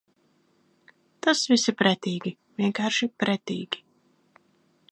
[1.27, 3.85] Tas viss ir pretīgi, vienkārši pretīgi.